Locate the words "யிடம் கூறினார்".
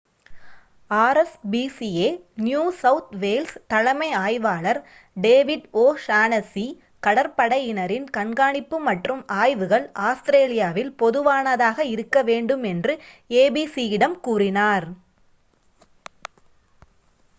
13.87-14.87